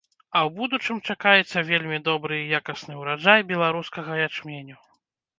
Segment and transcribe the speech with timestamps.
[0.19, 4.77] А ў будучым чакаецца вельмі добры і якасны ўраджай беларускага ячменю.